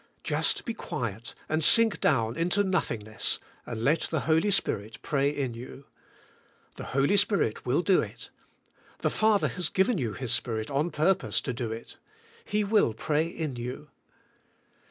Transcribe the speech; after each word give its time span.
Just 0.23 0.65
be 0.65 0.73
quiet 0.73 1.35
and 1.47 1.63
sink 1.63 1.99
down 2.01 2.35
into 2.35 2.63
noth 2.63 2.87
ingness 2.89 3.37
and 3.67 3.83
let 3.83 3.99
the 3.99 4.21
Holy 4.21 4.49
Spirit 4.49 4.97
pray 5.03 5.29
in 5.29 5.53
3'ou. 5.53 5.83
The 6.77 6.83
Holy 6.85 7.15
Spirit 7.15 7.67
will 7.67 7.83
do 7.83 8.01
it. 8.01 8.31
The 9.01 9.11
Father 9.11 9.49
has 9.49 9.69
given 9.69 9.99
you 9.99 10.13
PRAYKR. 10.13 10.21
97 10.21 10.27
His 10.27 10.33
Spirit 10.33 10.71
on 10.71 10.89
purpose 10.89 11.39
to 11.41 11.53
do 11.53 11.71
it. 11.71 11.97
He 12.43 12.63
will 12.63 12.95
pray 12.95 13.27
in 13.27 13.57
you. 13.57 13.89